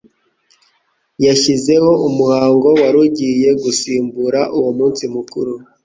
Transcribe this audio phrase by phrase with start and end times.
[1.25, 5.53] yashyizeho umuhango wari ugiye gusimbura uwo munsi mukuru